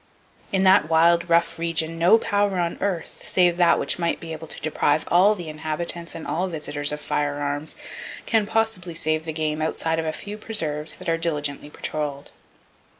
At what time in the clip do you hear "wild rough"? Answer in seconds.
0.89-1.59